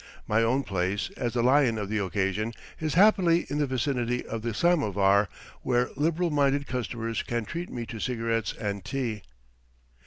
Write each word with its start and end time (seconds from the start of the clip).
My 0.27 0.41
own 0.41 0.63
place, 0.63 1.11
as 1.15 1.33
the 1.35 1.43
lion 1.43 1.77
of 1.77 1.87
the 1.87 1.99
occasion, 1.99 2.53
is 2.79 2.95
happily 2.95 3.45
in 3.51 3.59
the 3.59 3.67
vicinity 3.67 4.25
of 4.25 4.41
the 4.41 4.51
samovar, 4.51 5.29
where 5.61 5.91
liberal 5.95 6.31
minded 6.31 6.65
customers 6.65 7.21
can 7.21 7.45
treat 7.45 7.69
me 7.69 7.85
to 7.85 7.99
cigarettes 7.99 8.53
and 8.59 8.83
tea. 8.83 9.21